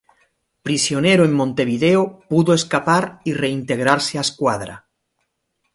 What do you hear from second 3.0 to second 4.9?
y reintegrarse a a escuadra.